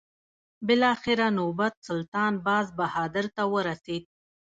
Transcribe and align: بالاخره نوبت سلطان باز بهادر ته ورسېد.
بالاخره 0.67 1.27
نوبت 1.37 1.73
سلطان 1.87 2.33
باز 2.47 2.67
بهادر 2.77 3.25
ته 3.35 3.43
ورسېد. 3.53 4.03